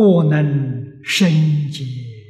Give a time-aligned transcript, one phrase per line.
[0.00, 1.30] 故能深
[1.70, 1.84] 解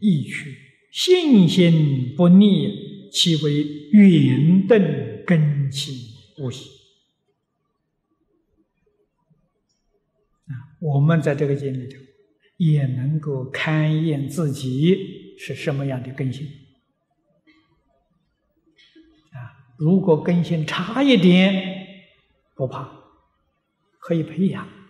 [0.00, 0.52] 意趣，
[0.90, 3.62] 信心不逆，其为
[3.92, 5.92] 圆顿根器
[6.38, 6.56] 无疑。
[10.46, 12.00] 啊，我们在这个经里头
[12.56, 16.44] 也能够勘验自己是什么样的根性。
[19.30, 22.08] 啊，如果根性差一点，
[22.56, 22.90] 不怕，
[24.00, 24.81] 可以培养。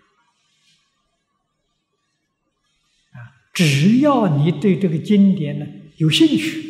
[3.53, 5.67] 只要你对这个经典呢
[5.99, 6.63] 有兴趣，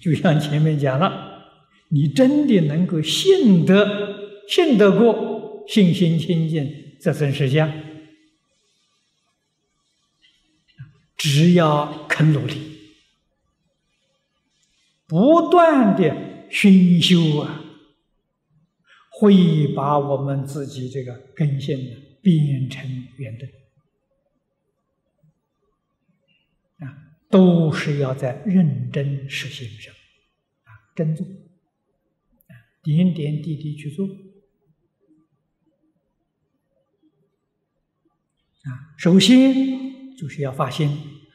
[0.00, 1.42] 就像前面讲了，
[1.88, 7.72] 你真的能够信得信得过，信心清净，这生实相。
[11.16, 12.54] 只要肯努力，
[15.08, 17.64] 不断的熏修啊，
[19.10, 21.90] 会把我们自己这个根性呢
[22.22, 23.36] 变成圆
[26.80, 27.02] 啊。
[27.28, 29.92] 都是要在认真实行上，
[30.62, 34.06] 啊，真做，啊，点点滴滴去做，
[38.62, 40.88] 啊，首先就是要发心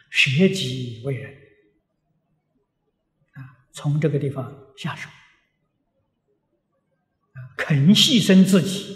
[0.09, 1.33] 舍己为人，
[3.33, 5.09] 啊，从这个地方下手，
[7.33, 8.95] 啊，肯牺牲自己，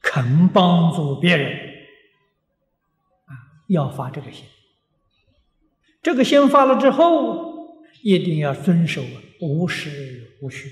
[0.00, 1.52] 肯帮助别人，
[3.26, 3.36] 啊，
[3.68, 4.46] 要发这个心。
[6.08, 10.70] 这个心发了之后，一定要遵守啊无实无虚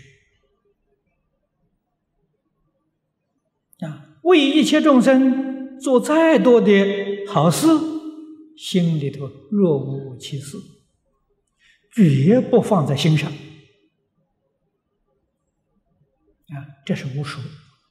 [3.81, 4.17] 啊！
[4.23, 6.73] 为一切众生做再多的
[7.29, 7.67] 好事，
[8.57, 10.57] 心里头若无其事，
[11.93, 13.31] 绝不放在心上
[16.49, 16.81] 啊！
[16.87, 17.37] 这是无实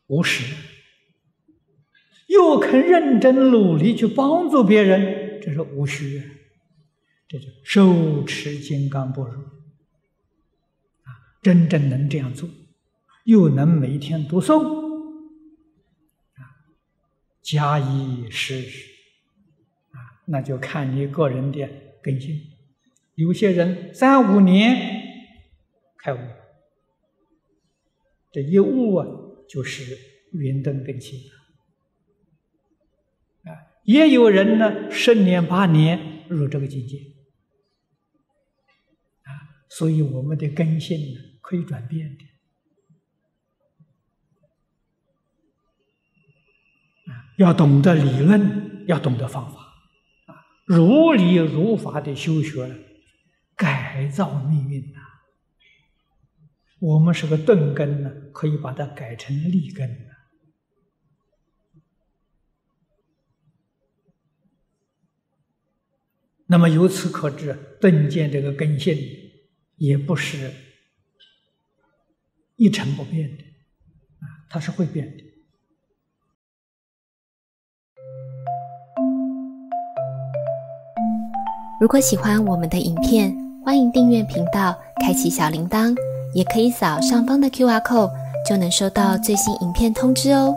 [0.08, 0.52] 无实，
[2.26, 6.24] 又肯认真努力去帮助别人，这是无虚。
[7.28, 9.44] 这就手持金刚般若
[11.04, 11.10] 啊，
[11.42, 12.48] 真正能这样做，
[13.24, 14.64] 又能每天读诵
[16.34, 16.40] 啊，
[17.42, 18.70] 假以时日
[19.90, 21.68] 啊，那就看你个人的
[22.04, 22.40] 根性。
[23.16, 24.76] 有些人三五年
[25.98, 26.18] 开悟，
[28.32, 29.08] 这一悟啊，
[29.50, 29.98] 就是
[30.34, 31.32] 圆顿根器
[33.46, 33.50] 啊。
[33.84, 37.15] 也有人呢，十年八年入这个境界。
[39.70, 42.24] 所以，我们的根性呢，可以转变的。
[47.38, 49.60] 要懂得理论，要懂得方法，
[50.28, 52.74] 啊，如理如法的修学，
[53.58, 55.00] 改造命运呐。
[56.80, 60.16] 我们是个钝根呢，可以把它改成利根的。
[66.48, 69.25] 那么由此可知，顿见这个根性。
[69.78, 70.52] 也不是
[72.56, 73.44] 一成不变的，
[74.20, 75.24] 啊，它是会变的。
[81.82, 85.94] 如果喜欢我们的影片，欢迎订阅频道，开启小铃铛，
[86.34, 88.12] 也可以扫上方的 Q R code，
[88.48, 90.56] 就能收到最新影片通知哦。